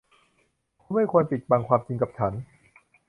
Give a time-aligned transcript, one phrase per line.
[0.81, 2.33] คุณไม่ควรปิดบังความจริงกับฉัน